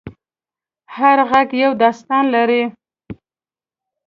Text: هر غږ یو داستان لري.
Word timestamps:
هر 0.95 1.17
غږ 1.29 1.49
یو 1.63 1.71
داستان 1.81 2.23
لري. 2.35 2.63